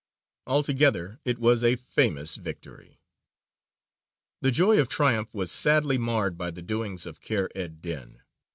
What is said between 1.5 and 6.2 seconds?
a famous victory." The joy of triumph was sadly